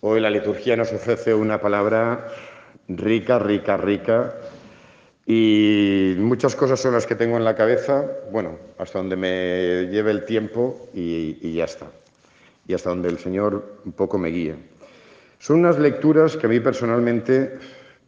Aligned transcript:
Hoy 0.00 0.20
la 0.20 0.30
liturgia 0.30 0.76
nos 0.76 0.92
ofrece 0.92 1.34
una 1.34 1.60
palabra 1.60 2.28
rica, 2.86 3.40
rica, 3.40 3.76
rica. 3.76 4.36
Y 5.26 6.14
muchas 6.18 6.54
cosas 6.54 6.78
son 6.78 6.92
las 6.92 7.04
que 7.04 7.16
tengo 7.16 7.36
en 7.36 7.42
la 7.42 7.56
cabeza, 7.56 8.06
bueno, 8.30 8.58
hasta 8.78 9.00
donde 9.00 9.16
me 9.16 9.88
lleve 9.90 10.12
el 10.12 10.24
tiempo 10.24 10.88
y, 10.94 11.52
ya 11.52 11.64
está. 11.64 11.86
Y 12.68 12.74
hasta 12.74 12.90
donde 12.90 13.08
el 13.08 13.18
Señor 13.18 13.80
un 13.84 13.90
poco 13.90 14.18
me 14.18 14.28
guíe. 14.28 14.54
Son 15.40 15.58
unas 15.58 15.80
lecturas 15.80 16.36
que 16.36 16.46
a 16.46 16.48
mí 16.48 16.60
personalmente 16.60 17.58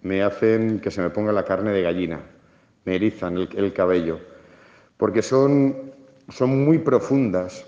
me 0.03 0.23
hacen 0.23 0.79
que 0.79 0.93
se 0.93 1.03
me 1.03 1.11
ponga 1.11 1.33
la 1.33 1.45
carne 1.45 1.73
de 1.73 1.83
gallina, 1.83 2.21
me 2.85 2.95
erizan 2.95 3.37
el, 3.37 3.73
cabello, 3.73 4.21
porque 4.97 5.23
son, 5.23 5.93
son 6.29 6.65
muy 6.65 6.79
profundas 6.79 7.67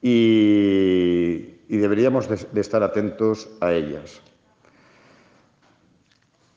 y, 0.00 1.53
y 1.68 1.76
deberíamos 1.76 2.28
de, 2.28 2.60
estar 2.60 2.82
atentos 2.82 3.48
a 3.60 3.72
ellas. 3.72 4.20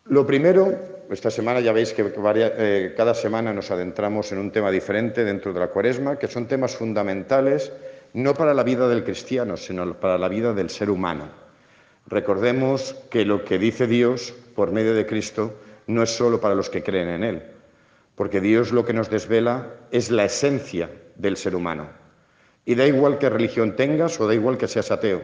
Lo 0.06 0.26
primero, 0.26 0.74
esta 1.10 1.32
semana 1.32 1.60
ya 1.60 1.74
veis 1.74 1.94
que 1.94 2.14
eh, 2.16 2.94
cada 2.96 3.14
semana 3.14 3.54
nos 3.54 3.72
adentramos 3.72 4.32
en 4.32 4.40
un 4.40 4.52
tema 4.52 4.72
diferente 4.72 5.24
dentro 5.24 5.54
de 5.54 5.60
la 5.60 5.68
cuaresma, 5.68 6.18
que 6.18 6.28
son 6.28 6.48
temas 6.48 6.76
fundamentales 6.76 7.72
no 8.14 8.34
para 8.34 8.54
la 8.54 8.64
vida 8.64 8.88
del 8.88 9.04
cristiano, 9.04 9.58
sino 9.58 10.00
para 10.00 10.18
la 10.18 10.30
vida 10.30 10.54
del 10.54 10.70
ser 10.70 10.90
humano. 10.90 11.30
Recordemos 12.08 12.96
que 13.10 13.26
lo 13.26 13.44
que 13.44 13.60
dice 13.60 13.86
Dios 13.86 14.34
por 14.56 14.72
medio 14.72 14.94
de 14.94 15.06
Cristo 15.06 15.54
no 15.88 16.04
es 16.04 16.10
solo 16.10 16.40
para 16.40 16.56
los 16.56 16.70
que 16.70 16.84
creen 16.84 17.10
en 17.10 17.24
Él, 17.24 17.44
porque 18.16 18.40
Dios 18.40 18.72
lo 18.72 18.86
que 18.86 18.94
nos 18.94 19.10
desvela 19.10 19.74
es 19.92 20.10
la 20.10 20.26
esencia 20.26 20.90
del 21.16 21.36
ser 21.36 21.54
humano. 21.54 22.07
Y 22.68 22.76
da 22.76 22.86
igual 22.86 23.18
qué 23.18 23.30
religión 23.30 23.78
tengas 23.78 24.20
o 24.20 24.28
da 24.28 24.36
igual 24.36 24.58
que 24.58 24.68
seas 24.68 24.92
ateo, 24.92 25.24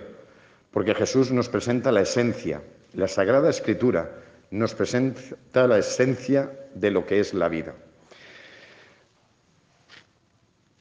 porque 0.71 0.95
Jesús 0.95 1.29
nos 1.29 1.49
presenta 1.49 1.91
la 1.91 1.99
esencia. 1.99 2.61
La 2.94 3.09
Sagrada 3.09 3.50
Escritura 3.50 4.09
nos 4.50 4.73
presenta 4.73 5.67
la 5.67 5.77
esencia 5.77 6.50
de 6.73 6.89
lo 6.89 7.05
que 7.05 7.19
es 7.19 7.33
la 7.33 7.50
vida. 7.50 7.75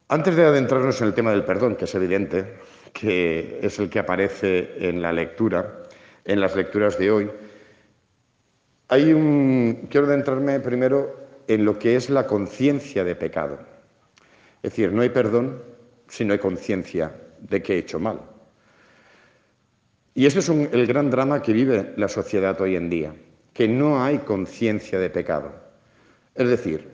Antes 0.07 0.37
de 0.37 0.45
adentrarnos 0.45 1.01
en 1.01 1.09
el 1.09 1.15
tema 1.15 1.33
del 1.33 1.43
perdón, 1.43 1.75
que 1.75 1.87
es 1.87 1.95
evidente, 1.97 2.59
que 2.93 3.59
es 3.61 3.81
el 3.81 3.91
que 3.91 3.99
aparece 3.99 4.89
en 4.89 5.03
la 5.03 5.13
lectura, 5.13 5.83
en 6.25 6.41
las 6.41 6.55
lecturas 6.55 6.97
de 6.97 7.11
hoy, 7.11 7.31
hay 8.87 9.13
un, 9.13 9.89
quiero 9.91 10.07
adentrarme 10.07 10.61
primero 10.61 11.27
en 11.49 11.65
lo 11.65 11.77
que 11.77 11.97
es 11.97 12.09
la 12.09 12.29
conciencia 12.29 13.03
de 13.03 13.17
pecado. 13.17 13.59
Es 14.63 14.71
decir, 14.71 14.93
no 14.93 15.03
hay 15.03 15.09
perdón 15.09 15.72
si 16.13 16.27
no 16.27 16.35
hay 16.35 16.39
conciencia 16.39 17.11
de 17.41 17.63
que 17.63 17.75
he 17.75 17.79
hecho 17.79 17.99
mal. 17.99 18.21
Y 20.15 20.27
ese 20.27 20.41
es 20.41 20.49
el 20.51 20.87
gran 20.87 21.09
drama 21.09 21.41
que 21.41 21.55
vive 21.55 21.95
la 21.97 22.07
sociedad 22.07 22.61
hoy 22.61 22.77
en 22.77 22.91
día, 22.91 23.15
que 23.55 23.67
no 23.67 24.05
hay 24.05 24.19
conciencia 24.19 24.99
de 24.99 25.09
pecado. 25.09 25.51
Es 26.35 26.47
decir, 26.51 26.87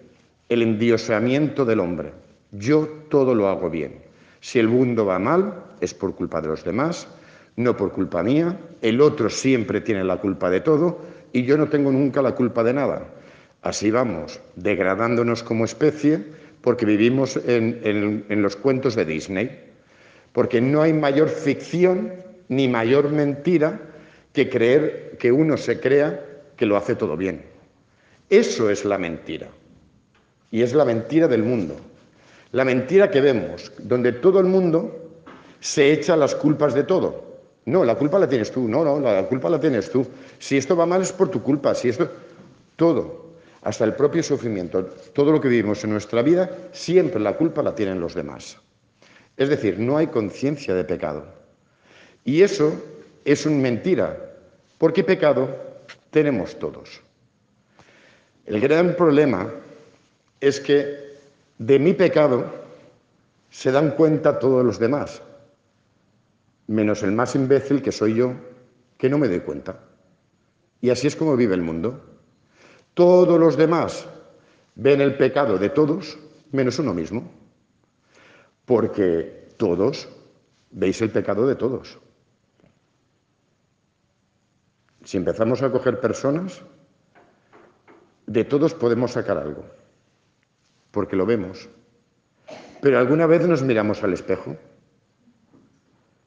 el 0.48 0.62
endiosamiento 0.62 1.64
del 1.64 1.80
hombre. 1.80 2.12
Yo 2.52 2.86
todo 3.08 3.34
lo 3.34 3.48
hago 3.48 3.69
bien. 3.69 4.02
Si 4.38 4.60
el 4.60 4.69
mundo 4.69 5.05
va 5.05 5.19
mal, 5.19 5.64
es 5.80 5.92
por 5.94 6.14
culpa 6.14 6.41
de 6.41 6.48
los 6.48 6.62
demás, 6.62 7.08
no 7.56 7.77
por 7.77 7.91
culpa 7.91 8.22
mía. 8.22 8.56
El 8.82 9.00
otro 9.00 9.28
siempre 9.28 9.80
tiene 9.80 10.05
la 10.05 10.19
culpa 10.19 10.48
de 10.48 10.60
todo 10.60 11.00
y 11.32 11.42
yo 11.42 11.58
no 11.58 11.69
tengo 11.69 11.91
nunca 11.91 12.22
la 12.22 12.36
culpa 12.36 12.62
de 12.62 12.72
nada. 12.72 13.03
Así 13.62 13.91
vamos, 13.91 14.41
degradándonos 14.55 15.42
como 15.42 15.64
especie 15.64 16.25
porque 16.62 16.87
vivimos 16.87 17.39
en, 17.47 18.42
los 18.42 18.56
cuentos 18.56 18.95
de 18.95 19.05
Disney, 19.05 19.61
porque 20.33 20.61
no 20.61 20.83
hay 20.83 20.92
mayor 20.92 21.28
ficción 21.28 22.12
ni 22.48 22.69
mayor 22.69 23.11
mentira 23.11 23.81
que 24.33 24.48
creer 24.48 25.17
que 25.19 25.33
uno 25.33 25.56
se 25.56 25.81
crea 25.81 26.25
que 26.56 26.67
lo 26.67 26.77
hace 26.77 26.95
todo 26.95 27.17
bien. 27.17 27.42
Eso 28.31 28.71
es 28.71 28.84
la 28.84 28.99
mentira. 28.99 29.49
Y 30.50 30.62
es 30.62 30.75
la 30.75 30.84
mentira 30.84 31.28
del 31.28 31.43
mundo. 31.43 31.77
La 32.53 32.65
mentira 32.65 33.11
que 33.11 33.21
vemos, 33.21 33.72
donde 33.78 34.12
todo 34.12 34.41
el 34.41 34.47
mundo 34.47 35.11
se 35.61 35.93
echa 35.93 36.16
las 36.16 36.34
culpas 36.34 36.75
de 36.75 36.84
todo. 36.84 37.28
No, 37.66 37.84
la 37.84 37.97
culpa 37.97 38.19
la 38.19 38.28
tienes 38.28 38.50
tú. 38.50 38.66
No, 38.66 38.84
no, 38.84 39.00
la 39.00 39.27
culpa 39.27 39.50
la 39.50 39.61
tienes 39.61 39.91
tú. 39.91 40.06
Si 40.38 40.56
esto 40.56 40.75
va 40.75 40.87
mal 40.87 41.03
es 41.03 41.12
por 41.12 41.28
tu 41.28 41.43
culpa. 41.43 41.75
Si 41.75 41.91
esto. 41.91 42.11
Todo 42.77 43.18
hasta 43.62 43.84
el 43.84 43.94
propio 43.94 44.22
sufrimiento, 44.22 44.84
todo 45.12 45.32
lo 45.32 45.41
que 45.41 45.48
vivimos 45.48 45.82
en 45.84 45.91
nuestra 45.91 46.22
vida, 46.22 46.50
siempre 46.72 47.20
la 47.20 47.36
culpa 47.36 47.62
la 47.62 47.74
tienen 47.74 48.00
los 48.00 48.14
demás. 48.14 48.58
Es 49.36 49.48
decir, 49.48 49.78
no 49.78 49.96
hay 49.96 50.08
conciencia 50.08 50.74
de 50.74 50.84
pecado. 50.84 51.26
Y 52.24 52.42
eso 52.42 52.72
es 53.24 53.46
una 53.46 53.56
mentira, 53.56 54.16
porque 54.78 55.04
pecado 55.04 55.48
tenemos 56.10 56.58
todos. 56.58 57.02
El 58.46 58.60
gran 58.60 58.96
problema 58.96 59.50
es 60.40 60.60
que 60.60 61.08
de 61.58 61.78
mi 61.78 61.92
pecado 61.92 62.44
se 63.50 63.72
dan 63.72 63.90
cuenta 63.92 64.38
todos 64.38 64.64
los 64.64 64.78
demás, 64.78 65.22
menos 66.66 67.02
el 67.02 67.12
más 67.12 67.34
imbécil 67.34 67.82
que 67.82 67.92
soy 67.92 68.14
yo, 68.14 68.32
que 68.96 69.08
no 69.08 69.19
me 69.19 69.28
doy 69.28 69.40
cuenta. 69.40 69.80
Y 70.80 70.90
así 70.90 71.06
es 71.06 71.16
como 71.16 71.36
vive 71.36 71.54
el 71.54 71.62
mundo. 71.62 72.07
Todos 72.98 73.38
los 73.38 73.56
demás 73.56 74.09
ven 74.75 75.00
el 75.00 75.16
pecado 75.16 75.56
de 75.56 75.70
todos 75.70 76.19
menos 76.50 76.81
uno 76.81 76.92
mismo, 76.92 77.31
porque 78.64 79.54
todos 79.56 80.09
veis 80.72 81.00
el 81.00 81.10
pecado 81.10 81.47
de 81.47 81.54
todos. 81.54 81.97
Si 85.04 85.16
empezamos 85.16 85.62
a 85.62 85.70
coger 85.70 86.00
personas, 86.00 86.60
de 88.26 88.44
todos 88.44 88.75
podemos 88.75 89.12
sacar 89.12 89.38
algo, 89.38 89.64
porque 90.91 91.14
lo 91.14 91.25
vemos. 91.25 91.69
Pero 92.82 92.98
alguna 92.98 93.28
vez 93.28 93.47
nos 93.47 93.62
miramos 93.62 94.03
al 94.03 94.12
espejo 94.12 94.56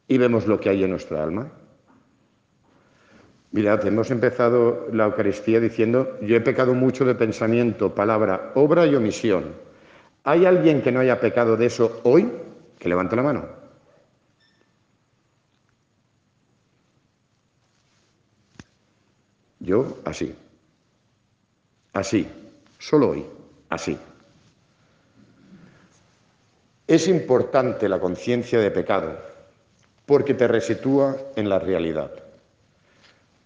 y 0.07 0.17
vemos 0.17 0.47
lo 0.47 0.57
que 0.57 0.69
hay 0.69 0.85
en 0.85 0.91
nuestra 0.91 1.21
alma. 1.21 1.51
Mirad, 3.51 3.85
hemos 3.85 4.09
empezado 4.11 4.87
la 4.93 5.05
Eucaristía 5.05 5.59
diciendo, 5.59 6.17
yo 6.21 6.37
he 6.37 6.41
pecado 6.41 6.73
mucho 6.73 7.03
de 7.03 7.15
pensamiento, 7.15 7.93
palabra, 7.93 8.53
obra 8.55 8.85
y 8.85 8.95
omisión. 8.95 9.53
¿Hay 10.23 10.45
alguien 10.45 10.81
que 10.81 10.91
no 10.91 11.01
haya 11.01 11.19
pecado 11.19 11.57
de 11.57 11.65
eso 11.65 11.99
hoy? 12.03 12.31
Que 12.79 12.87
levante 12.87 13.15
la 13.15 13.23
mano. 13.23 13.45
Yo 19.59 19.97
así. 20.05 20.33
Así. 21.93 22.27
Solo 22.79 23.09
hoy. 23.09 23.25
Así. 23.69 23.97
Es 26.87 27.07
importante 27.07 27.89
la 27.89 27.99
conciencia 27.99 28.59
de 28.59 28.71
pecado 28.71 29.17
porque 30.05 30.33
te 30.33 30.47
resitúa 30.47 31.17
en 31.35 31.49
la 31.49 31.59
realidad. 31.59 32.30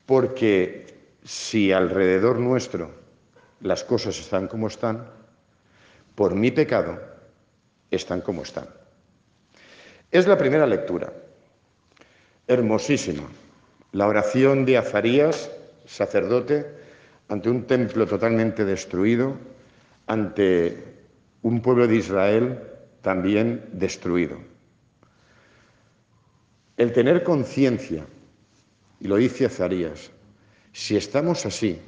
Porque 0.06 0.86
si 1.24 1.72
alrededor 1.72 2.40
nuestro 2.40 2.92
las 3.62 3.84
cosas 3.84 4.20
están 4.20 4.48
como 4.48 4.68
están, 4.68 5.10
por 6.14 6.36
mi 6.36 6.52
pecado 6.52 7.00
están 7.90 8.22
como 8.22 8.44
están. 8.44 8.68
Es 10.12 10.28
la 10.28 10.38
primera 10.38 10.68
lectura, 10.68 11.12
hermosísima. 12.48 13.24
La 13.92 14.08
oración 14.08 14.66
de 14.66 14.78
Azarías, 14.78 15.50
sacerdote, 15.86 16.66
ante 17.28 17.50
un 17.50 17.66
templo 17.66 18.06
totalmente 18.06 18.66
destruido, 18.66 19.38
ante 20.06 20.96
un 21.42 21.62
pueblo 21.62 21.88
de 21.88 21.96
Israel 21.96 22.60
también 23.02 23.66
destruido. 23.72 24.38
El 26.78 26.91
tener 26.91 27.24
conciencia 27.24 28.06
y 29.00 29.08
lo 29.08 29.18
dice 29.18 29.46
Azarías, 29.46 30.12
si 30.72 30.97
estamos 30.97 31.46
así, 31.46 31.80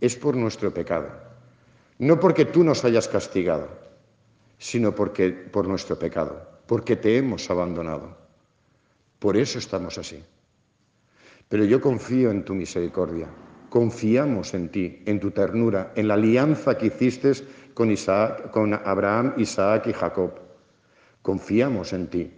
es 0.00 0.16
por 0.16 0.36
nuestro 0.36 0.72
pecado. 0.72 1.08
No 1.98 2.20
porque 2.20 2.44
tú 2.44 2.62
nos 2.62 2.84
hayas 2.84 3.08
castigado, 3.08 3.68
sino 4.58 4.94
porque 4.94 5.30
por 5.30 5.66
nuestro 5.66 5.98
pecado, 5.98 6.46
porque 6.66 6.96
te 6.96 7.16
hemos 7.16 7.50
abandonado. 7.50 8.16
Por 9.18 9.36
eso 9.36 9.58
estamos 9.58 9.96
así. 9.96 10.22
Pero 11.48 11.64
yo 11.64 11.80
confío 11.80 12.30
en 12.30 12.44
tu 12.44 12.54
misericordia, 12.54 13.28
confiamos 13.70 14.52
en 14.52 14.68
ti, 14.68 15.02
en 15.06 15.20
tu 15.20 15.30
ternura, 15.30 15.92
en 15.94 16.08
la 16.08 16.14
alianza 16.14 16.76
que 16.76 16.86
hiciste 16.86 17.32
con, 17.72 17.94
con 18.50 18.74
Abraham, 18.74 19.34
Isaac 19.38 19.86
y 19.86 19.92
Jacob. 19.92 20.32
Confiamos 21.22 21.92
en 21.92 22.08
ti 22.08 22.30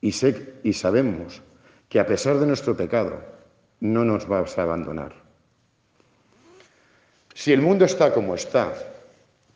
y, 0.00 0.12
sé, 0.12 0.54
y 0.64 0.72
sabemos 0.72 1.42
que 1.90 1.98
a 1.98 2.06
pesar 2.06 2.38
de 2.38 2.46
nuestro 2.46 2.76
pecado, 2.76 3.18
no 3.80 4.04
nos 4.04 4.26
vas 4.28 4.56
a 4.56 4.62
abandonar. 4.62 5.12
Si 7.34 7.52
el 7.52 7.60
mundo 7.60 7.84
está 7.84 8.14
como 8.14 8.34
está, 8.34 8.72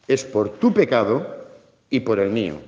es 0.09 0.25
por 0.25 0.59
tu 0.59 0.75
pecado 0.75 1.47
y 1.89 2.01
por 2.01 2.19
el 2.19 2.31
mío, 2.31 2.61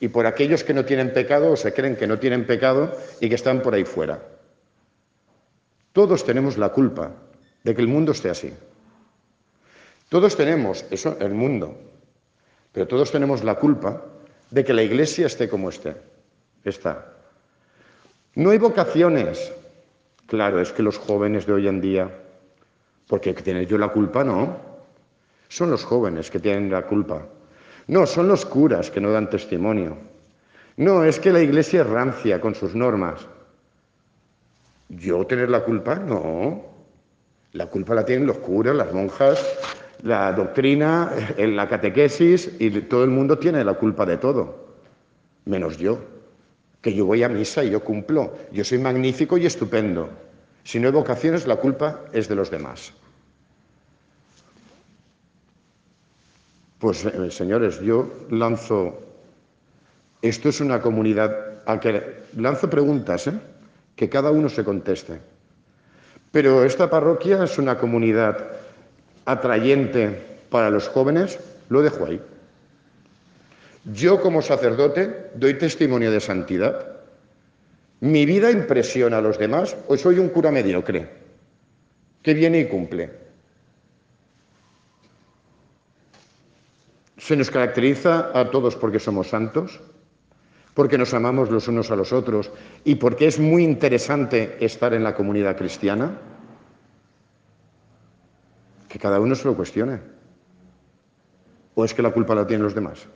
y 0.00 0.08
por 0.08 0.26
aquellos 0.26 0.64
que 0.64 0.72
no 0.72 0.86
tienen 0.86 1.12
pecado 1.12 1.52
o 1.52 1.56
se 1.56 1.74
creen 1.74 1.96
que 1.96 2.06
no 2.06 2.18
tienen 2.18 2.46
pecado 2.46 2.96
y 3.20 3.28
que 3.28 3.34
están 3.34 3.60
por 3.60 3.74
ahí 3.74 3.84
fuera. 3.84 4.22
Todos 5.92 6.24
tenemos 6.24 6.56
la 6.56 6.70
culpa 6.70 7.12
de 7.62 7.74
que 7.74 7.82
el 7.82 7.88
mundo 7.88 8.12
esté 8.12 8.30
así. 8.30 8.54
Todos 10.08 10.34
tenemos 10.34 10.86
eso, 10.90 11.18
el 11.20 11.34
mundo, 11.34 11.76
pero 12.72 12.88
todos 12.88 13.12
tenemos 13.12 13.44
la 13.44 13.56
culpa 13.56 14.02
de 14.50 14.64
que 14.64 14.72
la 14.72 14.82
iglesia 14.82 15.26
esté 15.26 15.46
como 15.48 15.68
esté. 15.68 15.94
Está. 16.64 17.19
No 18.34 18.50
hay 18.50 18.58
vocaciones. 18.58 19.52
Claro, 20.26 20.60
es 20.60 20.72
que 20.72 20.82
los 20.82 20.98
jóvenes 20.98 21.46
de 21.46 21.52
hoy 21.52 21.68
en 21.68 21.80
día, 21.80 22.10
porque 23.08 23.34
tienen 23.34 23.66
yo 23.66 23.76
la 23.78 23.88
culpa, 23.88 24.22
no. 24.22 24.56
Son 25.48 25.70
los 25.70 25.84
jóvenes 25.84 26.30
que 26.30 26.38
tienen 26.38 26.70
la 26.70 26.82
culpa. 26.82 27.22
No, 27.88 28.06
son 28.06 28.28
los 28.28 28.46
curas 28.46 28.90
que 28.90 29.00
no 29.00 29.10
dan 29.10 29.28
testimonio. 29.28 29.96
No, 30.76 31.04
es 31.04 31.18
que 31.18 31.32
la 31.32 31.40
iglesia 31.40 31.82
es 31.82 31.88
rancia 31.88 32.40
con 32.40 32.54
sus 32.54 32.74
normas. 32.74 33.26
¿Yo 34.88 35.26
tener 35.26 35.50
la 35.50 35.64
culpa? 35.64 35.96
No. 35.96 36.64
La 37.52 37.66
culpa 37.66 37.94
la 37.94 38.04
tienen 38.04 38.28
los 38.28 38.38
curas, 38.38 38.76
las 38.76 38.92
monjas, 38.92 39.44
la 40.02 40.32
doctrina, 40.32 41.12
la 41.36 41.68
catequesis 41.68 42.50
y 42.58 42.70
todo 42.82 43.04
el 43.04 43.10
mundo 43.10 43.38
tiene 43.38 43.64
la 43.64 43.74
culpa 43.74 44.06
de 44.06 44.18
todo, 44.18 44.68
menos 45.46 45.76
yo, 45.76 45.98
que 46.80 46.94
yo 46.94 47.06
voy 47.06 47.22
a 47.22 47.28
misa 47.28 47.62
y 47.64 47.70
yo 47.70 47.82
cumplo. 47.82 48.36
Yo 48.52 48.64
soy 48.64 48.78
magnífico 48.78 49.36
y 49.38 49.46
estupendo. 49.46 50.08
Si 50.64 50.78
no 50.78 50.88
hay 50.88 50.92
vocaciones, 50.92 51.46
la 51.46 51.56
culpa 51.56 52.04
es 52.12 52.28
de 52.28 52.34
los 52.34 52.50
demás. 52.50 52.92
Pues 56.78 57.04
eh, 57.04 57.30
señores, 57.30 57.80
yo 57.80 58.10
lanzo, 58.30 58.98
esto 60.22 60.48
es 60.48 60.60
una 60.60 60.80
comunidad 60.80 61.62
a 61.66 61.78
que 61.78 62.22
lanzo 62.36 62.70
preguntas, 62.70 63.26
¿eh? 63.26 63.34
que 63.94 64.08
cada 64.08 64.30
uno 64.30 64.48
se 64.48 64.64
conteste. 64.64 65.20
Pero 66.32 66.64
esta 66.64 66.88
parroquia 66.88 67.44
es 67.44 67.58
una 67.58 67.76
comunidad 67.76 68.38
atrayente 69.26 70.38
para 70.48 70.70
los 70.70 70.88
jóvenes, 70.88 71.38
lo 71.68 71.82
dejo 71.82 72.06
ahí. 72.06 72.20
Yo 73.84 74.20
como 74.20 74.42
sacerdote 74.42 75.30
doy 75.34 75.54
testimonio 75.54 76.10
de 76.10 76.20
santidad. 76.20 77.00
¿Mi 78.00 78.26
vida 78.26 78.50
impresiona 78.50 79.18
a 79.18 79.22
los 79.22 79.38
demás 79.38 79.76
o 79.88 79.96
soy 79.96 80.18
un 80.18 80.28
cura 80.28 80.50
mediocre 80.50 81.08
que 82.22 82.34
viene 82.34 82.60
y 82.60 82.68
cumple? 82.68 83.10
Se 87.16 87.36
nos 87.36 87.50
caracteriza 87.50 88.30
a 88.38 88.50
todos 88.50 88.76
porque 88.76 88.98
somos 88.98 89.28
santos, 89.28 89.80
porque 90.74 90.98
nos 90.98 91.12
amamos 91.14 91.50
los 91.50 91.68
unos 91.68 91.90
a 91.90 91.96
los 91.96 92.12
otros 92.12 92.50
y 92.84 92.96
porque 92.96 93.26
es 93.26 93.38
muy 93.38 93.64
interesante 93.64 94.56
estar 94.60 94.92
en 94.94 95.04
la 95.04 95.14
comunidad 95.14 95.56
cristiana. 95.56 96.18
Que 98.88 98.98
cada 98.98 99.20
uno 99.20 99.34
se 99.34 99.46
lo 99.46 99.54
cuestione. 99.54 100.00
¿O 101.74 101.84
es 101.84 101.94
que 101.94 102.02
la 102.02 102.10
culpa 102.10 102.34
la 102.34 102.46
tienen 102.46 102.64
los 102.64 102.74
demás? 102.74 103.06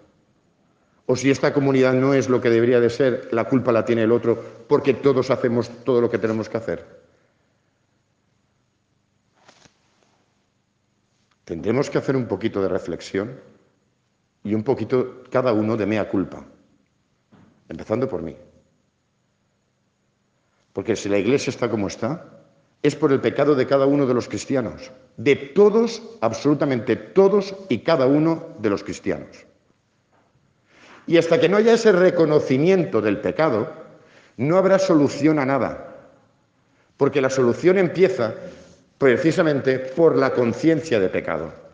O 1.07 1.17
si 1.17 1.31
esta 1.31 1.53
comunidad 1.53 1.93
no 1.93 2.15
es 2.15 2.29
lo 2.29 2.41
que 2.41 2.49
debería 2.49 2.81
de 2.81 2.89
ser, 2.89 3.29
la 3.31 3.45
culpa 3.45 3.73
la 3.73 3.85
tiene 3.85 4.05
el 4.05 4.13
otro 4.13 4.43
porque 4.67 4.95
todos 4.95 5.31
hacemos 5.31 5.69
todo 5.85 6.01
lo 6.01 6.11
que 6.11 6.19
tenemos 6.19 6.49
que 6.49 6.57
hacer. 6.57 7.05
Tendremos 11.45 11.91
que 11.91 11.99
hacer 11.99 12.17
un 12.17 12.27
poquito 12.27 12.63
de 12.63 12.69
reflexión 12.69 13.39
y 14.43 14.55
un 14.55 14.63
poquito 14.63 15.25
cada 15.31 15.53
uno 15.53 15.77
de 15.77 15.85
mea 15.85 16.09
culpa, 16.09 16.45
empezando 17.69 18.09
por 18.09 18.23
mí. 18.23 18.35
Porque 20.73 20.97
si 20.97 21.11
la 21.11 21.19
iglesia 21.19 21.51
está 21.51 21.69
como 21.69 21.89
está, 21.89 22.45
es 22.83 22.97
por 22.97 23.13
el 23.13 23.21
pecado 23.21 23.55
de 23.55 23.67
cada 23.67 23.87
uno 23.87 24.07
de 24.07 24.15
los 24.15 24.29
cristianos, 24.29 24.91
de 25.17 25.37
todos, 25.37 26.03
absolutamente 26.21 26.97
todos 26.97 27.55
y 27.69 27.79
cada 27.81 28.07
uno 28.07 28.55
de 28.59 28.71
los 28.71 28.83
cristianos. 28.83 29.47
Y 31.07 31.17
hasta 31.19 31.39
que 31.39 31.49
no 31.49 31.57
haya 31.57 31.75
ese 31.75 31.93
reconocimiento 31.93 33.01
del 33.01 33.19
pecado, 33.19 33.73
no 34.37 34.57
habrá 34.57 34.79
solución 34.79 35.39
a 35.39 35.47
nada, 35.47 35.97
porque 36.97 37.21
la 37.21 37.31
solución 37.31 37.79
empieza 37.79 38.35
precisamente 38.99 39.79
por 39.79 40.17
la 40.17 40.33
conciencia 40.33 40.99
de 40.99 41.09
pecado 41.09 41.65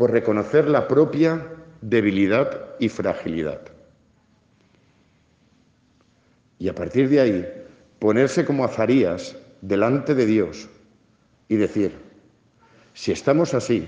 por 0.00 0.12
reconocer 0.12 0.66
la 0.66 0.88
propia 0.88 1.46
debilidad 1.82 2.70
y 2.78 2.88
fragilidad. 2.88 3.60
Y 6.58 6.70
a 6.70 6.74
partir 6.74 7.10
de 7.10 7.20
ahí, 7.20 7.46
ponerse 7.98 8.46
como 8.46 8.64
azarías 8.64 9.36
delante 9.60 10.14
de 10.14 10.24
Dios 10.24 10.70
y 11.50 11.56
decir, 11.56 11.92
si 12.94 13.12
estamos 13.12 13.52
así, 13.52 13.86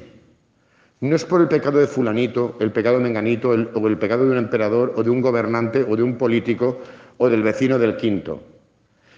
no 1.02 1.16
es 1.16 1.24
por 1.24 1.40
el 1.40 1.48
pecado 1.48 1.80
de 1.80 1.88
fulanito, 1.88 2.56
el 2.60 2.70
pecado 2.70 2.98
de 2.98 3.02
menganito, 3.02 3.48
o 3.50 3.88
el 3.88 3.98
pecado 3.98 4.24
de 4.24 4.30
un 4.30 4.38
emperador, 4.38 4.92
o 4.94 5.02
de 5.02 5.10
un 5.10 5.20
gobernante, 5.20 5.84
o 5.88 5.96
de 5.96 6.02
un 6.04 6.16
político, 6.16 6.78
o 7.18 7.28
del 7.28 7.42
vecino 7.42 7.76
del 7.76 7.96
quinto. 7.96 8.40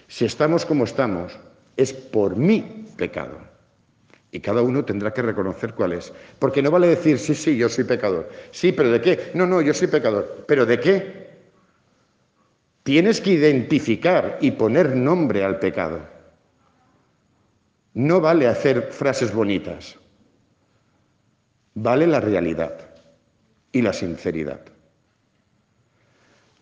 Si 0.07 0.25
estamos 0.25 0.65
como 0.65 0.85
estamos, 0.85 1.37
es 1.77 1.93
por 1.93 2.37
mi 2.37 2.87
pecado. 2.97 3.37
Y 4.31 4.39
cada 4.39 4.63
uno 4.63 4.83
tendrá 4.83 5.13
que 5.13 5.21
reconocer 5.21 5.75
cuál 5.75 5.93
es. 5.93 6.11
Porque 6.39 6.63
no 6.63 6.71
vale 6.71 6.87
decir, 6.87 7.19
sí, 7.19 7.35
sí, 7.35 7.55
yo 7.55 7.69
soy 7.69 7.83
pecador. 7.83 8.29
Sí, 8.49 8.71
pero 8.71 8.89
¿de 8.89 8.99
qué? 8.99 9.31
No, 9.35 9.45
no, 9.45 9.61
yo 9.61 9.73
soy 9.75 9.87
pecador. 9.87 10.43
¿Pero 10.47 10.65
de 10.65 10.79
qué? 10.79 11.27
Tienes 12.81 13.21
que 13.21 13.29
identificar 13.29 14.39
y 14.41 14.49
poner 14.51 14.95
nombre 14.95 15.43
al 15.43 15.59
pecado. 15.59 15.99
No 17.93 18.19
vale 18.21 18.47
hacer 18.47 18.89
frases 18.91 19.31
bonitas. 19.31 19.99
Vale 21.75 22.07
la 22.07 22.21
realidad 22.21 22.73
y 23.73 23.81
la 23.81 23.91
sinceridad. 23.91 24.61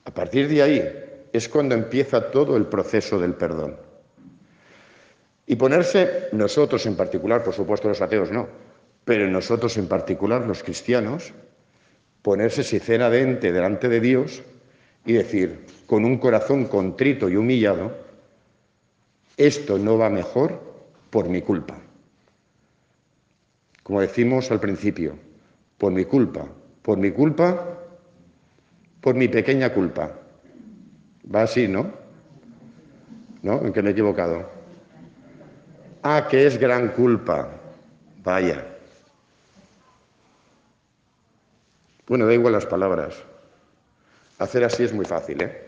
A 0.06 0.12
partir 0.12 0.48
de 0.48 0.64
ahí 0.64 1.04
es 1.32 1.48
cuando 1.48 1.76
empieza 1.76 2.32
todo 2.32 2.58
el 2.58 2.66
proceso 2.66 3.20
del 3.20 3.36
perdón. 3.36 3.78
Y 5.46 5.56
ponerse 5.56 6.30
nosotros 6.32 6.86
en 6.88 6.96
particular, 6.96 7.44
por 7.44 7.54
supuesto 7.54 7.88
los 7.90 8.02
ateos 8.02 8.32
no, 8.32 8.48
pero 9.06 9.28
nosotros 9.28 9.78
en 9.78 9.88
particular 9.88 10.48
los 10.48 10.64
cristianos, 10.64 11.32
ponerse 12.24 12.64
sinceramente 12.64 13.52
delante 13.52 13.90
de 13.90 14.00
Dios 14.00 14.42
y 15.06 15.14
decir 15.14 15.68
con 15.86 16.06
un 16.06 16.18
corazón 16.18 16.66
contrito 16.66 17.30
y 17.30 17.36
humillado, 17.36 17.96
esto 19.38 19.78
no 19.78 19.96
va 20.00 20.10
mejor 20.10 20.60
por 21.12 21.30
mi 21.30 21.44
culpa. 21.44 21.83
Como 23.84 24.00
decimos 24.00 24.50
al 24.50 24.60
principio, 24.60 25.18
por 25.78 25.92
mi 25.92 26.06
culpa, 26.06 26.48
por 26.82 26.98
mi 26.98 27.12
culpa, 27.12 27.80
por 29.02 29.16
mi 29.16 29.28
pequeña 29.28 29.74
culpa. 29.74 30.12
Va 31.34 31.44
así, 31.44 31.68
¿no? 31.68 31.92
¿No? 33.42 33.62
En 33.62 33.74
que 33.74 33.82
me 33.82 33.90
he 33.90 33.92
equivocado. 33.92 34.50
Ah, 36.02 36.28
que 36.30 36.48
es 36.48 36.58
gran 36.58 36.90
culpa. 36.90 37.50
Vaya. 38.24 38.66
Bueno, 42.08 42.26
da 42.26 42.34
igual 42.34 42.54
las 42.54 42.66
palabras. 42.66 43.16
Hacer 44.40 44.64
así 44.64 44.84
es 44.84 44.94
muy 44.94 45.06
fácil, 45.06 45.42
¿eh? 45.42 45.68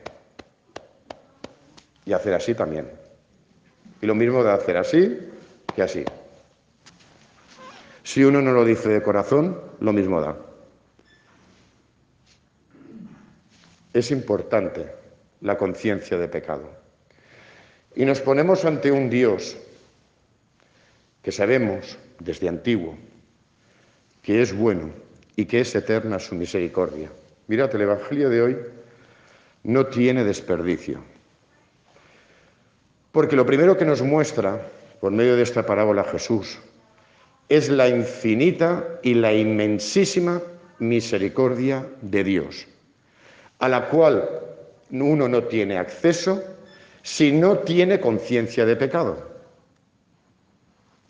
Y 2.06 2.14
hacer 2.14 2.34
así 2.34 2.54
también. 2.54 2.90
Y 4.02 4.06
lo 4.06 4.16
mismo 4.16 4.44
de 4.44 4.52
hacer 4.52 4.78
así 4.78 5.20
que 5.76 5.82
así. 5.82 6.06
Si 8.06 8.24
uno 8.24 8.40
no 8.40 8.52
lo 8.52 8.64
dice 8.64 8.88
de 8.88 9.02
corazón, 9.02 9.60
lo 9.80 9.92
mismo 9.92 10.22
da. 10.22 10.38
Es 13.94 14.12
importante 14.12 14.92
la 15.42 15.58
conciencia 15.58 16.16
de 16.16 16.28
pecado. 16.28 16.70
Y 17.96 18.06
nos 18.06 18.22
ponemos 18.22 18.64
ante 18.64 18.92
un 18.92 19.10
Dios 19.10 19.58
que 21.24 21.32
sabemos 21.32 21.98
desde 22.20 22.48
antiguo 22.48 22.96
que 24.22 24.44
es 24.44 24.56
bueno 24.56 24.92
y 25.36 25.46
que 25.46 25.62
es 25.62 25.74
eterna 25.74 26.20
su 26.20 26.36
misericordia. 26.36 27.10
Mirad, 27.48 27.74
el 27.74 27.82
Evangelio 27.82 28.30
de 28.30 28.42
hoy 28.42 28.58
no 29.64 29.88
tiene 29.88 30.24
desperdicio. 30.24 31.00
Porque 33.12 33.36
lo 33.36 33.48
primero 33.48 33.76
que 33.76 33.86
nos 33.86 34.04
muestra, 34.04 34.62
por 35.02 35.12
medio 35.12 35.36
de 35.36 35.42
esta 35.42 35.66
parábola 35.66 36.04
Jesús, 36.04 36.60
es 37.50 37.70
la 37.70 37.88
infinita 37.88 39.00
y 39.04 39.14
la 39.14 39.34
inmensísima 39.34 40.42
misericordia 40.80 41.88
de 42.02 42.24
Dios, 42.24 42.68
a 43.60 43.70
la 43.70 43.88
cual 43.90 44.28
uno 44.92 45.28
no 45.28 45.44
tiene 45.44 45.78
acceso 45.78 46.44
si 47.02 47.32
no 47.32 47.60
tiene 47.60 48.00
conciencia 48.00 48.66
de 48.66 48.76
pecado. 48.76 49.36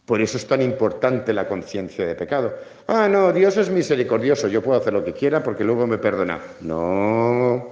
Por 0.05 0.21
eso 0.21 0.37
es 0.37 0.45
tan 0.45 0.61
importante 0.61 1.33
la 1.33 1.47
conciencia 1.47 2.05
de 2.05 2.13
pecado. 2.13 2.53
Ah, 2.87 3.07
no, 3.09 3.33
Dios 3.33 3.57
es 3.57 3.69
misericordioso, 3.69 4.47
yo 4.47 4.61
puedo 4.61 4.79
hacer 4.79 4.93
lo 4.93 5.03
que 5.03 5.13
quiera 5.13 5.41
porque 5.41 5.63
luego 5.63 5.87
me 5.87 5.97
perdona. 5.97 6.39
No, 6.61 7.65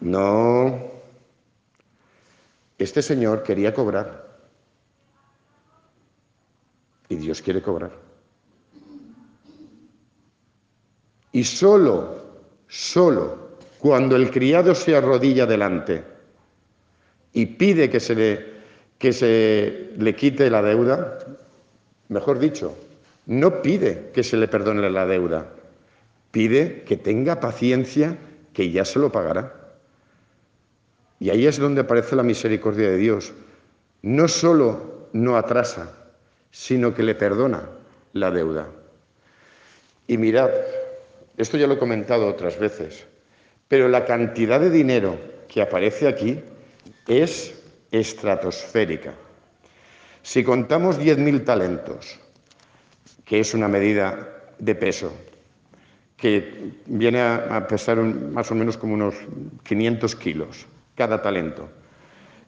no. 0.00 0.90
Este 2.76 3.00
señor 3.00 3.42
quería 3.42 3.72
cobrar. 3.72 4.28
Y 7.08 7.16
Dios 7.28 7.42
quiere 7.42 7.60
cobrar. 7.60 7.90
Y 11.30 11.44
solo, 11.44 12.22
solo 12.68 13.50
cuando 13.78 14.16
el 14.16 14.30
criado 14.30 14.74
se 14.74 14.96
arrodilla 14.96 15.44
delante 15.44 16.02
y 17.34 17.44
pide 17.44 17.90
que 17.90 18.00
se 18.00 18.14
le, 18.14 18.46
que 18.96 19.12
se 19.12 19.90
le 19.98 20.16
quite 20.16 20.48
la 20.48 20.62
deuda, 20.62 21.18
mejor 22.08 22.38
dicho, 22.38 22.74
no 23.26 23.60
pide 23.60 24.10
que 24.14 24.22
se 24.22 24.38
le 24.38 24.48
perdone 24.48 24.88
la 24.88 25.04
deuda, 25.04 25.52
pide 26.30 26.82
que 26.84 26.96
tenga 26.96 27.40
paciencia, 27.40 28.16
que 28.54 28.70
ya 28.70 28.86
se 28.86 29.00
lo 29.00 29.12
pagará. 29.12 29.76
Y 31.20 31.28
ahí 31.28 31.46
es 31.46 31.58
donde 31.58 31.82
aparece 31.82 32.16
la 32.16 32.22
misericordia 32.22 32.88
de 32.88 32.96
Dios. 32.96 33.34
No 34.00 34.28
solo 34.28 35.10
no 35.12 35.36
atrasa, 35.36 35.97
sino 36.50 36.94
que 36.94 37.02
le 37.02 37.14
perdona 37.14 37.68
la 38.12 38.30
deuda. 38.30 38.68
Y 40.06 40.16
mirad, 40.18 40.50
esto 41.36 41.56
ya 41.56 41.66
lo 41.66 41.74
he 41.74 41.78
comentado 41.78 42.26
otras 42.26 42.58
veces, 42.58 43.06
pero 43.68 43.88
la 43.88 44.04
cantidad 44.04 44.58
de 44.60 44.70
dinero 44.70 45.18
que 45.46 45.62
aparece 45.62 46.08
aquí 46.08 46.40
es 47.06 47.54
estratosférica. 47.90 49.14
Si 50.22 50.44
contamos 50.44 50.98
10.000 50.98 51.44
talentos, 51.44 52.18
que 53.24 53.40
es 53.40 53.54
una 53.54 53.68
medida 53.68 54.28
de 54.58 54.74
peso, 54.74 55.12
que 56.16 56.72
viene 56.86 57.20
a 57.20 57.66
pesar 57.68 57.98
más 57.98 58.50
o 58.50 58.54
menos 58.54 58.76
como 58.76 58.94
unos 58.94 59.14
500 59.62 60.16
kilos 60.16 60.66
cada 60.96 61.22
talento, 61.22 61.68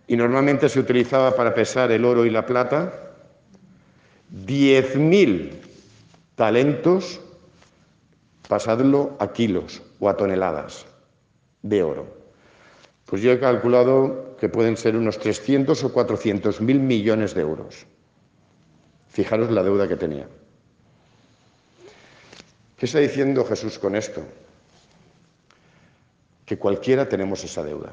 y 0.09 0.16
normalmente 0.16 0.69
se 0.69 0.80
utilizaba 0.80 1.37
para 1.37 1.54
pesar 1.54 1.92
el 1.92 2.04
oro 2.04 2.26
y 2.26 2.30
la 2.30 2.45
plata, 2.45 3.09
10.000 4.32 5.52
talentos, 6.34 7.20
pasadlo 8.49 9.16
a 9.18 9.32
kilos 9.32 9.82
o 9.99 10.08
a 10.08 10.16
toneladas 10.16 10.87
de 11.62 11.82
oro. 11.82 12.06
Pues 13.06 13.22
yo 13.22 13.32
he 13.32 13.40
calculado 13.40 14.37
que 14.38 14.49
pueden 14.49 14.76
ser 14.76 14.96
unos 14.96 15.18
300 15.18 15.82
o 15.84 15.92
400 15.92 16.60
mil 16.60 16.80
millones 16.80 17.34
de 17.34 17.42
euros. 17.42 17.87
Fijaros 19.08 19.50
la 19.50 19.62
deuda 19.62 19.88
que 19.88 19.96
tenía. 19.96 20.28
¿Qué 22.76 22.87
está 22.87 23.00
diciendo 23.00 23.44
Jesús 23.44 23.78
con 23.78 23.94
esto? 23.94 24.22
Que 26.46 26.56
cualquiera 26.56 27.08
tenemos 27.08 27.44
esa 27.44 27.62
deuda. 27.62 27.92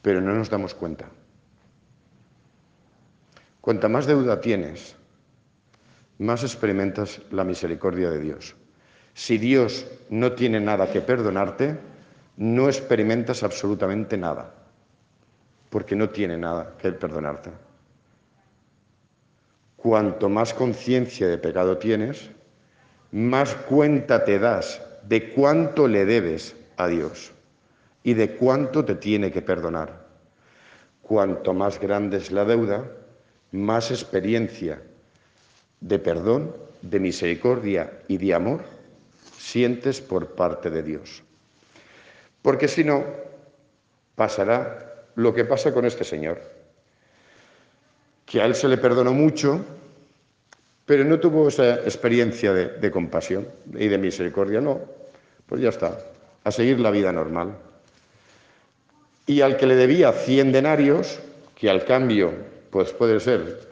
Pero 0.00 0.20
no 0.20 0.32
nos 0.32 0.48
damos 0.48 0.72
cuenta. 0.72 1.10
Cuanta 3.66 3.88
más 3.88 4.06
deuda 4.06 4.40
tienes, 4.40 4.94
más 6.18 6.44
experimentas 6.44 7.20
la 7.32 7.42
misericordia 7.42 8.08
de 8.10 8.20
Dios. 8.20 8.54
Si 9.12 9.38
Dios 9.38 9.88
no 10.08 10.34
tiene 10.34 10.60
nada 10.60 10.92
que 10.92 11.00
perdonarte, 11.00 11.76
no 12.36 12.68
experimentas 12.68 13.42
absolutamente 13.42 14.16
nada, 14.16 14.54
porque 15.68 15.96
no 15.96 16.10
tiene 16.10 16.38
nada 16.38 16.76
que 16.80 16.92
perdonarte. 16.92 17.50
Cuanto 19.74 20.28
más 20.28 20.54
conciencia 20.54 21.26
de 21.26 21.36
pecado 21.36 21.76
tienes, 21.76 22.30
más 23.10 23.52
cuenta 23.52 24.24
te 24.24 24.38
das 24.38 24.80
de 25.08 25.32
cuánto 25.32 25.88
le 25.88 26.04
debes 26.04 26.54
a 26.76 26.86
Dios 26.86 27.32
y 28.04 28.14
de 28.14 28.36
cuánto 28.36 28.84
te 28.84 28.94
tiene 28.94 29.32
que 29.32 29.42
perdonar. 29.42 30.06
Cuanto 31.02 31.52
más 31.52 31.80
grande 31.80 32.18
es 32.18 32.30
la 32.30 32.44
deuda, 32.44 32.84
más 33.56 33.90
experiencia 33.90 34.80
de 35.80 35.98
perdón, 35.98 36.54
de 36.82 37.00
misericordia 37.00 37.90
y 38.08 38.18
de 38.18 38.34
amor 38.34 38.64
sientes 39.38 40.00
por 40.00 40.34
parte 40.34 40.70
de 40.70 40.82
Dios. 40.82 41.22
Porque 42.42 42.68
si 42.68 42.84
no, 42.84 43.04
pasará 44.14 45.04
lo 45.14 45.34
que 45.34 45.44
pasa 45.44 45.72
con 45.72 45.84
este 45.84 46.04
señor, 46.04 46.40
que 48.24 48.40
a 48.40 48.44
él 48.44 48.54
se 48.54 48.68
le 48.68 48.76
perdonó 48.76 49.12
mucho, 49.12 49.64
pero 50.84 51.04
no 51.04 51.18
tuvo 51.18 51.48
esa 51.48 51.74
experiencia 51.76 52.52
de, 52.52 52.90
compasión 52.90 53.48
y 53.74 53.88
de 53.88 53.98
misericordia, 53.98 54.60
no, 54.60 54.80
pues 55.46 55.60
ya 55.60 55.70
está, 55.70 55.98
a 56.44 56.50
seguir 56.50 56.80
la 56.80 56.90
vida 56.90 57.12
normal. 57.12 57.56
Y 59.26 59.40
al 59.40 59.56
que 59.56 59.66
le 59.66 59.74
debía 59.74 60.12
100 60.12 60.52
denarios, 60.52 61.18
que 61.56 61.68
al 61.68 61.84
cambio 61.84 62.32
pues 62.70 62.92
puede 62.92 63.20
ser 63.20 63.68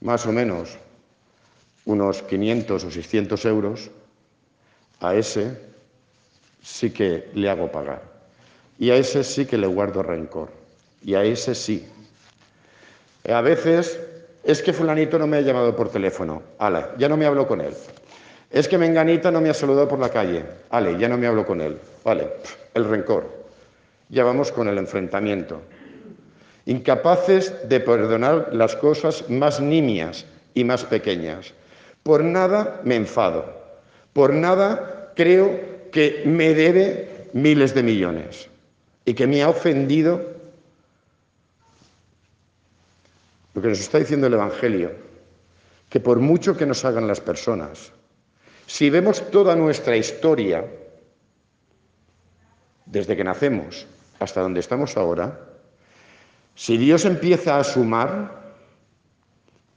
más 0.00 0.26
o 0.26 0.32
menos 0.32 0.76
unos 1.84 2.22
500 2.22 2.84
o 2.84 2.90
600 2.90 3.44
euros, 3.46 3.90
a 5.00 5.14
ese 5.14 5.56
sí 6.62 6.90
que 6.90 7.30
le 7.34 7.48
hago 7.48 7.70
pagar. 7.70 8.02
Y 8.78 8.90
a 8.90 8.96
ese 8.96 9.24
sí 9.24 9.46
que 9.46 9.56
le 9.56 9.66
guardo 9.66 10.02
rencor. 10.02 10.50
Y 11.02 11.14
a 11.14 11.22
ese 11.22 11.54
sí. 11.54 11.86
A 13.28 13.40
veces 13.40 14.00
es 14.44 14.62
que 14.62 14.72
fulanito 14.72 15.18
no 15.18 15.26
me 15.26 15.38
ha 15.38 15.40
llamado 15.40 15.74
por 15.74 15.90
teléfono. 15.90 16.42
Ale, 16.58 16.86
ya 16.98 17.08
no 17.08 17.16
me 17.16 17.26
hablo 17.26 17.46
con 17.46 17.60
él. 17.60 17.74
Es 18.50 18.68
que 18.68 18.78
menganita 18.78 19.30
no 19.30 19.40
me 19.40 19.50
ha 19.50 19.54
saludado 19.54 19.88
por 19.88 19.98
la 19.98 20.10
calle. 20.10 20.44
Ale, 20.70 20.98
ya 20.98 21.08
no 21.08 21.16
me 21.16 21.26
hablo 21.26 21.46
con 21.46 21.60
él. 21.60 21.78
Vale, 22.04 22.28
el 22.74 22.84
rencor. 22.84 23.46
Ya 24.08 24.24
vamos 24.24 24.52
con 24.52 24.68
el 24.68 24.78
enfrentamiento. 24.78 25.62
Incapaces 26.66 27.68
de 27.68 27.80
perdonar 27.80 28.50
las 28.52 28.76
cosas 28.76 29.28
más 29.30 29.60
nimias 29.60 30.26
y 30.54 30.64
más 30.64 30.84
pequeñas. 30.84 31.54
Por 32.02 32.22
nada 32.22 32.80
me 32.84 32.96
enfado. 32.96 33.44
Por 34.12 34.34
nada 34.34 35.12
creo 35.14 35.90
que 35.90 36.22
me 36.26 36.54
debe 36.54 37.28
miles 37.32 37.74
de 37.74 37.82
millones 37.82 38.48
y 39.04 39.14
que 39.14 39.26
me 39.26 39.42
ha 39.42 39.48
ofendido. 39.48 40.34
Lo 43.54 43.62
que 43.62 43.68
nos 43.68 43.80
está 43.80 43.98
diciendo 43.98 44.26
el 44.26 44.34
Evangelio, 44.34 44.92
que 45.88 46.00
por 46.00 46.18
mucho 46.20 46.56
que 46.56 46.66
nos 46.66 46.84
hagan 46.84 47.06
las 47.06 47.20
personas, 47.20 47.92
si 48.66 48.90
vemos 48.90 49.30
toda 49.30 49.54
nuestra 49.54 49.96
historia, 49.96 50.64
desde 52.84 53.16
que 53.16 53.24
nacemos 53.24 53.86
hasta 54.18 54.40
donde 54.40 54.60
estamos 54.60 54.96
ahora, 54.96 55.38
si 56.56 56.78
Dios 56.78 57.04
empieza 57.04 57.58
a 57.58 57.64
sumar 57.64 58.54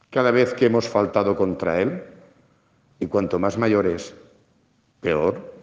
cada 0.10 0.32
vez 0.32 0.54
que 0.56 0.66
hemos 0.66 0.88
faltado 0.88 1.36
contra 1.36 1.82
Él, 1.82 2.04
y 3.00 3.08
cuanto 3.08 3.38
más 3.38 3.58
mayores, 3.58 4.14
peor. 5.00 5.54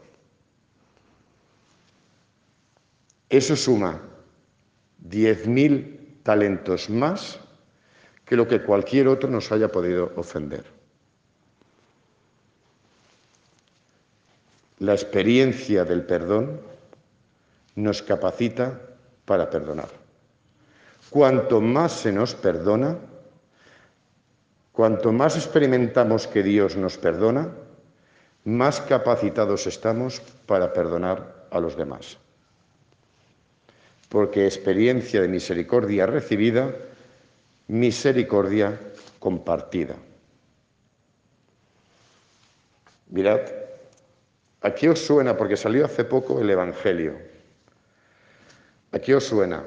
Eso 3.29 3.57
suma 3.57 4.01
10.000 5.09 6.23
talentos 6.23 6.89
más 6.89 7.41
que 8.25 8.37
lo 8.37 8.47
que 8.47 8.63
cualquier 8.63 9.09
otro 9.09 9.29
nos 9.29 9.53
haya 9.53 9.69
podido 9.69 10.13
ofender. 10.17 10.65
La 14.79 14.93
experiencia 14.93 15.85
del 15.85 16.05
perdón 16.05 16.61
nos 17.75 18.03
capacita 18.03 18.81
para 19.25 19.49
perdonar. 19.49 20.06
Cuanto 21.11 21.61
más 21.61 21.93
se 21.93 22.13
nos 22.13 22.35
perdona, 22.35 22.97
cuanto 24.73 25.13
más 25.13 25.37
experimentamos 25.37 26.27
que 26.27 26.43
Dios 26.43 26.77
nos 26.77 26.99
perdona, 26.99 27.51
más 28.45 28.81
capacitados 28.81 29.67
estamos 29.67 30.21
para 30.47 30.73
perdonar 30.73 31.47
a 31.51 31.61
los 31.61 31.77
demás. 31.77 32.19
Porque 34.09 34.47
experiencia 34.47 35.21
de 35.21 35.29
misericordia 35.29 36.07
recibida, 36.07 36.75
misericordia 37.69 38.79
compartida. 39.19 39.97
Mirad, 43.09 43.41
aquí 44.61 44.89
os 44.89 45.01
suena, 45.05 45.37
porque 45.37 45.57
salió 45.57 45.85
hace 45.85 46.05
poco 46.05 46.41
el 46.41 46.51
Evangelio. 46.51 47.19
Aquí 48.93 49.13
os 49.13 49.25
suena. 49.25 49.63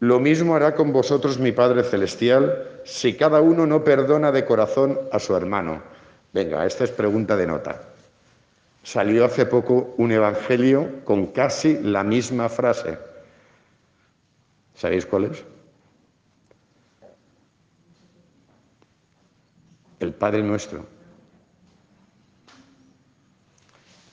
Lo 0.00 0.20
mismo 0.20 0.54
hará 0.54 0.74
con 0.74 0.92
vosotros 0.92 1.38
mi 1.38 1.52
Padre 1.52 1.82
Celestial 1.82 2.80
si 2.84 3.16
cada 3.16 3.40
uno 3.40 3.66
no 3.66 3.82
perdona 3.82 4.30
de 4.30 4.44
corazón 4.44 4.98
a 5.10 5.18
su 5.18 5.34
hermano. 5.34 5.82
Venga, 6.32 6.66
esta 6.66 6.84
es 6.84 6.90
pregunta 6.90 7.36
de 7.36 7.46
nota. 7.46 7.80
Salió 8.82 9.24
hace 9.24 9.46
poco 9.46 9.94
un 9.96 10.12
evangelio 10.12 11.02
con 11.04 11.28
casi 11.28 11.78
la 11.82 12.04
misma 12.04 12.48
frase. 12.48 12.98
¿Sabéis 14.74 15.06
cuál 15.06 15.24
es? 15.24 15.42
El 19.98 20.12
Padre 20.12 20.42
nuestro. 20.42 20.84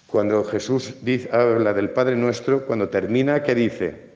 Cuando 0.08 0.44
Jesús 0.46 0.94
habla 1.32 1.74
del 1.74 1.90
Padre 1.90 2.16
nuestro, 2.16 2.66
cuando 2.66 2.88
termina, 2.88 3.44
¿qué 3.44 3.54
dice? 3.54 4.13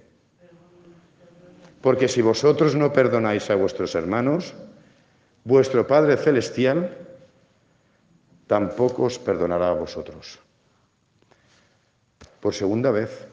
Porque 1.82 2.08
si 2.08 2.22
vosotros 2.22 2.76
no 2.76 2.92
perdonáis 2.92 3.50
a 3.50 3.56
vuestros 3.56 3.94
hermanos, 3.96 4.54
vuestro 5.44 5.86
Padre 5.86 6.18
Celestial 6.18 6.92
tampoco 8.48 9.04
os 9.04 9.20
perdonará 9.20 9.70
a 9.70 9.80
vosotros. 9.80 10.40
Por 12.40 12.54
segunda 12.54 12.92
vez, 12.92 13.28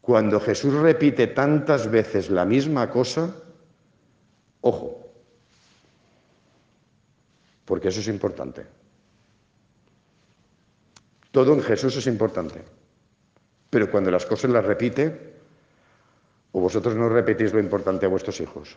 cuando 0.00 0.40
Jesús 0.40 0.74
repite 0.74 1.26
tantas 1.28 1.90
veces 1.90 2.30
la 2.30 2.44
misma 2.44 2.88
cosa, 2.88 3.34
ojo, 4.60 5.00
porque 7.64 7.88
eso 7.88 8.00
es 8.00 8.08
importante. 8.08 8.66
Todo 11.30 11.54
en 11.54 11.62
Jesús 11.62 11.96
es 11.96 12.06
importante. 12.06 12.64
Pero 13.70 13.90
cuando 13.90 14.10
las 14.10 14.26
cosas 14.26 14.50
las 14.50 14.64
repite, 14.64 15.29
o 16.52 16.60
vosotros 16.60 16.96
no 16.96 17.08
repetís 17.08 17.52
lo 17.52 17.60
importante 17.60 18.06
a 18.06 18.08
vuestros 18.08 18.40
hijos, 18.40 18.76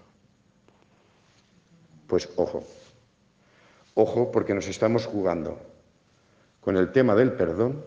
pues 2.08 2.30
ojo. 2.36 2.64
Ojo 3.96 4.32
porque 4.32 4.54
nos 4.54 4.68
estamos 4.68 5.06
jugando 5.06 5.60
con 6.62 6.78
el 6.78 6.92
tema 6.92 7.16
del 7.16 7.34
perdón, 7.34 7.84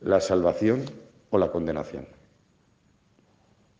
la 0.00 0.20
salvación 0.20 0.84
o 1.30 1.38
la 1.38 1.50
condenación. 1.50 2.06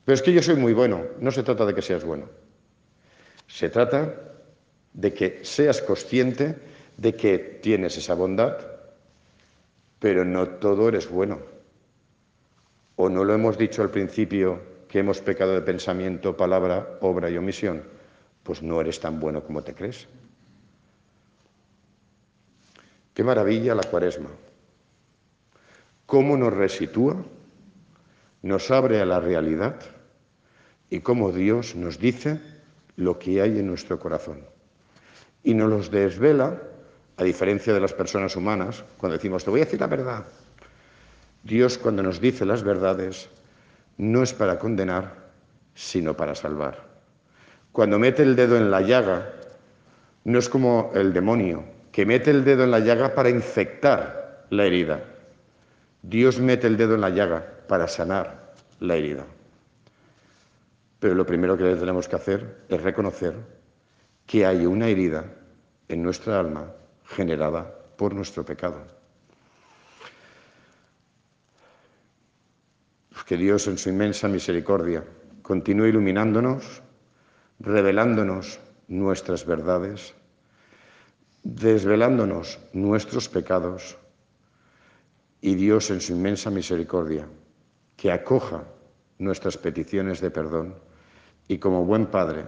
Pero 0.04 0.14
es 0.14 0.23
que 0.23 0.32
yo 0.32 0.42
soy 0.42 0.56
muy 0.56 0.73
bueno, 0.73 1.04
no 1.20 1.30
se 1.30 1.42
trata 1.42 1.66
de 1.66 1.75
que 1.75 1.82
seas 1.82 2.04
bueno. 2.04 2.28
Se 3.47 3.68
trata 3.68 4.14
de 4.94 5.12
que 5.12 5.40
seas 5.44 5.82
consciente 5.82 6.56
de 6.97 7.14
que 7.14 7.38
tienes 7.38 7.97
esa 7.97 8.14
bondad, 8.14 8.56
pero 9.99 10.25
no 10.25 10.49
todo 10.49 10.88
eres 10.88 11.11
bueno. 11.11 11.58
¿O 13.00 13.09
no 13.09 13.23
lo 13.23 13.33
hemos 13.33 13.57
dicho 13.57 13.83
al 13.83 13.90
principio 13.90 14.61
que 14.88 14.99
hemos 14.99 15.21
pecado 15.21 15.55
de 15.55 15.61
pensamiento, 15.61 16.37
palabra, 16.37 16.99
obra 17.00 17.31
y 17.31 17.37
omisión? 17.37 17.85
Pues 18.43 18.61
no 18.61 18.81
eres 18.81 18.99
tan 18.99 19.21
bueno 19.21 19.45
como 19.45 19.62
te 19.62 19.73
crees. 19.73 20.09
Qué 23.14 23.23
maravilla 23.23 23.76
la 23.76 23.85
cuaresma. 23.85 24.31
Cómo 26.07 26.37
nos 26.37 26.52
resitúa, 26.52 27.25
nos 28.43 28.69
abre 28.73 29.00
a 29.00 29.07
la 29.07 29.21
realidad 29.21 29.78
y 30.90 30.99
cómo 30.99 31.31
Dios 31.31 31.76
nos 31.76 32.00
dice 32.00 32.40
lo 32.97 33.17
que 33.21 33.40
hay 33.40 33.61
en 33.61 33.69
nuestro 33.69 34.00
corazón. 34.00 34.45
Y 35.45 35.55
nos 35.55 35.71
los 35.71 35.90
desvela 35.93 36.61
a 37.17 37.23
diferencia 37.23 37.73
de 37.73 37.81
las 37.81 37.93
personas 37.93 38.35
humanas, 38.35 38.83
cuando 38.97 39.17
decimos, 39.17 39.45
te 39.45 39.50
voy 39.50 39.61
a 39.61 39.67
decir 39.67 39.78
la 39.78 39.87
verdad, 39.87 40.26
Dios 41.42 41.78
cuando 41.78 42.02
nos 42.02 42.21
dice 42.21 42.45
las 42.45 42.62
verdades 42.62 43.28
no 43.97 44.23
es 44.23 44.33
para 44.33 44.59
condenar, 44.59 45.14
sino 45.75 46.16
para 46.16 46.35
salvar. 46.35 46.87
Cuando 47.73 47.99
mete 47.99 48.23
el 48.23 48.37
dedo 48.37 48.57
en 48.57 48.71
la 48.71 48.80
llaga, 48.80 49.33
no 50.25 50.38
es 50.38 50.49
como 50.49 50.90
el 50.95 51.12
demonio, 51.12 51.64
que 51.92 52.07
mete 52.07 52.30
el 52.30 52.45
dedo 52.45 52.64
en 52.64 52.71
la 52.71 52.80
llaga 52.80 53.14
para 53.14 53.30
infectar 53.30 54.47
la 54.50 54.64
herida. 54.64 55.02
Dios 56.02 56.40
mete 56.40 56.66
el 56.66 56.76
dedo 56.76 56.95
en 56.95 57.00
la 57.00 57.11
llaga 57.11 57.45
para 57.66 57.88
sanar 57.88 58.52
la 58.80 58.97
herida. 58.97 59.25
Pero 61.00 61.14
lo 61.14 61.26
primero 61.26 61.57
que 61.57 61.76
tenemos 61.76 62.09
que 62.09 62.16
hacer 62.16 62.64
es 62.68 62.83
reconocer 62.83 63.35
que 64.26 64.45
hay 64.45 64.66
una 64.66 64.88
herida 64.88 65.25
en 65.88 66.02
nuestra 66.02 66.38
alma 66.38 66.73
generada 67.04 67.73
por 67.97 68.14
nuestro 68.14 68.45
pecado. 68.45 68.98
Que 73.29 73.37
Dios 73.37 73.67
en 73.69 73.77
su 73.77 73.91
inmensa 73.91 74.27
misericordia 74.27 75.05
continúe 75.43 75.88
iluminándonos, 75.88 76.81
revelándonos 77.61 78.59
nuestras 78.88 79.45
verdades, 79.45 80.14
desvelándonos 81.43 82.59
nuestros 82.73 83.29
pecados 83.29 83.99
y 85.43 85.57
Dios 85.57 85.91
en 85.91 86.01
su 86.01 86.14
inmensa 86.14 86.49
misericordia 86.49 87.29
que 87.99 88.11
acoja 88.11 88.64
nuestras 89.19 89.59
peticiones 89.59 90.23
de 90.23 90.31
perdón 90.31 90.75
y 91.49 91.59
como 91.59 91.85
buen 91.85 92.07
Padre 92.07 92.47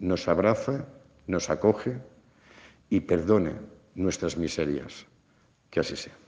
nos 0.00 0.26
abraza, 0.26 0.86
nos 1.28 1.50
acoge 1.50 2.00
y 2.90 2.98
perdone 2.98 3.52
nuestras 3.94 4.36
miserias. 4.36 5.06
Que 5.70 5.78
así 5.78 5.94
sea. 5.94 6.25